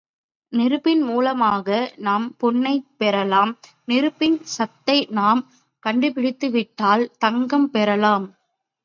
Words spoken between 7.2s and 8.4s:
தங்கம் பெறலாம்.